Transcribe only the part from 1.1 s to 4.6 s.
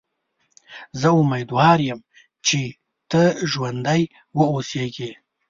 امیدوار یم چې ته ژوندی و